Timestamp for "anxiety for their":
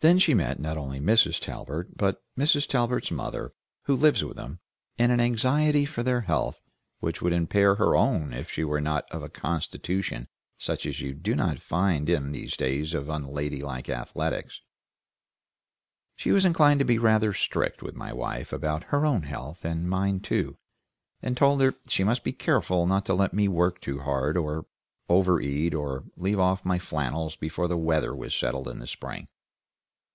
5.18-6.20